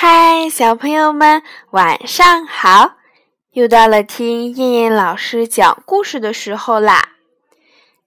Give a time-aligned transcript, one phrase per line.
[0.00, 2.98] 嗨，小朋友们，晚上好！
[3.50, 7.08] 又到了听燕燕老师讲故事的时候啦。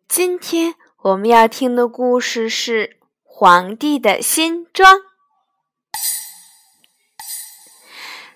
[0.07, 2.87] 今天我们要听的故事是
[3.25, 4.95] 《皇帝的新装》。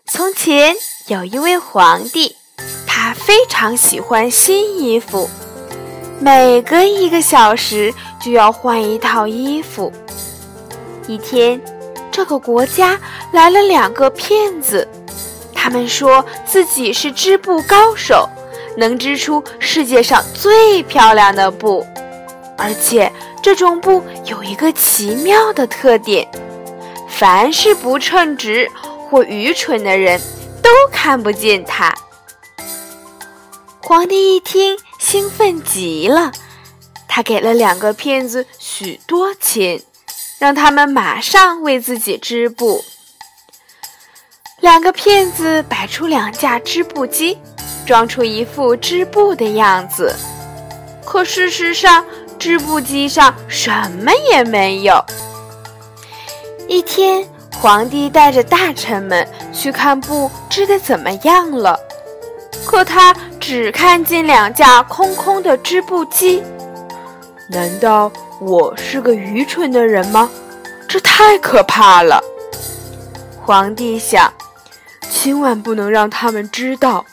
[0.06, 0.76] 从前
[1.08, 2.36] 有一位皇帝，
[2.86, 5.30] 他非常喜欢新衣服，
[6.20, 9.94] 每隔一个小时就要换一套衣服。
[11.08, 11.62] 一天。
[12.16, 12.98] 这个国家
[13.34, 14.88] 来了两个骗子，
[15.54, 18.30] 他们说自己是织布高手，
[18.78, 21.86] 能织出世界上最漂亮的布，
[22.58, 23.12] 而且
[23.42, 26.26] 这种布有一个奇妙的特点：
[27.10, 28.72] 凡是不称职
[29.10, 30.18] 或愚蠢的人
[30.64, 31.94] 都看不见它。
[33.82, 36.32] 皇帝一听，兴奋极了，
[37.10, 39.82] 他给了两个骗子许多钱。
[40.38, 42.84] 让他们马上为自己织布。
[44.60, 47.38] 两个骗子摆出两架织布机，
[47.86, 50.16] 装出一副织布的样子。
[51.06, 52.04] 可事实上，
[52.40, 53.70] 织布机上什
[54.04, 55.04] 么也没有。
[56.68, 57.28] 一天，
[57.62, 61.80] 皇帝带着大臣们去看布织的怎么样了，
[62.66, 66.42] 可他只看见两架空空的织布机。
[67.50, 68.12] 难道？
[68.40, 70.30] 我是个愚蠢的人吗？
[70.88, 72.22] 这太可怕了！
[73.42, 74.32] 皇帝想，
[75.10, 77.06] 千万不能让他们知道。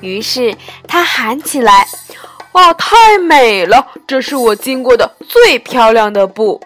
[0.00, 0.56] 于是
[0.88, 1.86] 他喊起来
[2.52, 3.86] ：“哇，太美了！
[4.06, 6.60] 这是我经过的最漂亮的布。”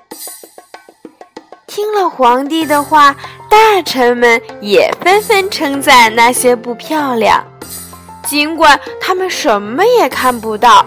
[1.66, 3.14] 听了皇帝的话，
[3.50, 7.44] 大臣们也纷纷称赞那些布漂亮，
[8.24, 10.86] 尽管他们什么也看不到。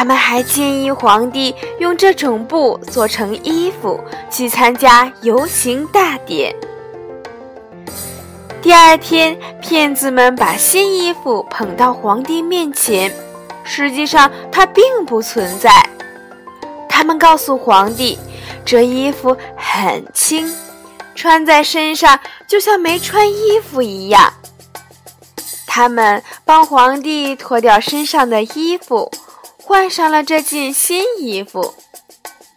[0.00, 6.56] 他们还建议皇帝用这种布做成衣服，去参加游行大典。
[8.62, 13.12] 第二天，骗子们把新衣服捧到皇帝面前，
[13.62, 15.70] 实际上它并不存在。
[16.88, 18.18] 他们告诉皇帝，
[18.64, 20.50] 这衣服很轻，
[21.14, 24.32] 穿在身上就像没穿衣服一样。
[25.66, 29.10] 他们帮皇帝脱掉身上的衣服。
[29.70, 31.72] 换上了这件新衣服，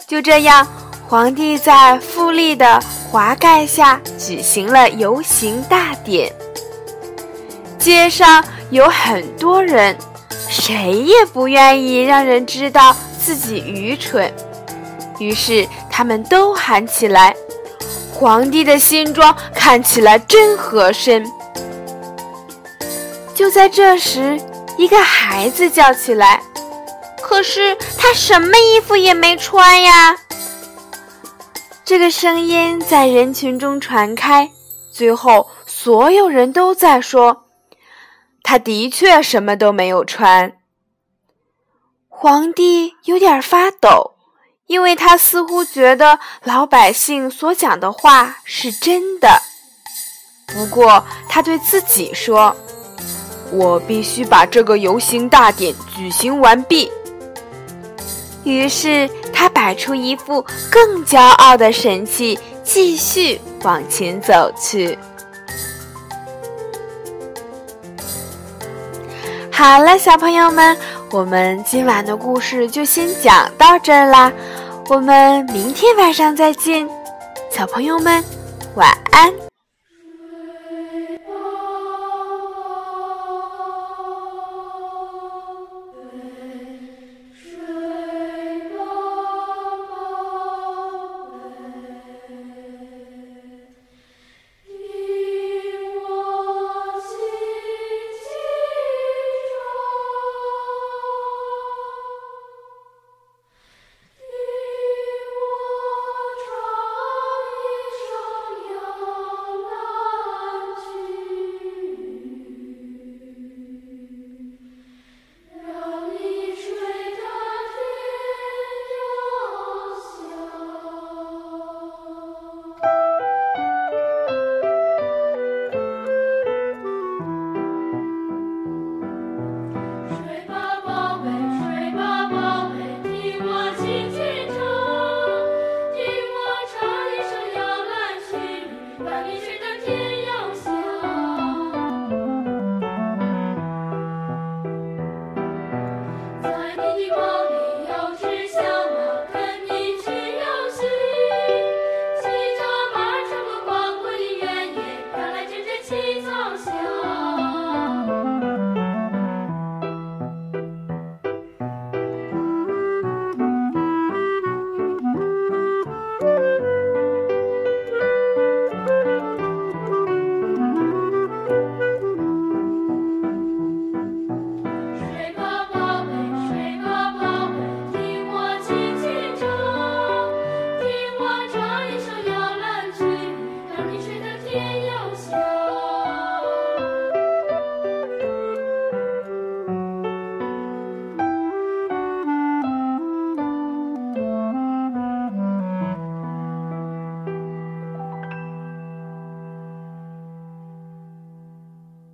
[0.08, 0.68] 就这样，
[1.08, 2.82] 皇帝在富丽的
[3.12, 6.34] 华盖下举行了游行大典。
[7.78, 9.96] 街上有很多人，
[10.50, 14.34] 谁也不愿意让人知道自己愚蠢，
[15.20, 17.36] 于是他们都喊起来
[18.12, 21.24] ：“皇帝的新装看起来真合身。”
[23.36, 24.36] 就在这时，
[24.80, 26.42] 一个孩子叫起来。
[27.34, 30.16] 可是他什么衣服也没穿呀！
[31.84, 34.52] 这个声音在人群中传开，
[34.92, 37.46] 最后所有人都在说
[38.44, 40.54] ：“他的确什么都没有穿。”
[42.08, 44.12] 皇帝有点发抖，
[44.68, 49.42] 因为他似乎觉得老百姓所讲的话是真的。
[50.54, 52.56] 不过他对自己说
[53.52, 56.92] ：“我必须把这个游行大典举行完毕。”
[58.44, 64.98] 于是他摆出一副更骄傲的神气，继续往前走去。
[69.52, 70.76] 好了，小朋友们，
[71.12, 74.32] 我们今晚的故事就先讲到这儿啦，
[74.90, 76.90] 我们明天晚上再见，
[77.50, 78.22] 小朋友们
[78.76, 79.53] 晚安。